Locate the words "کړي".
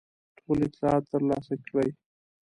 1.67-1.89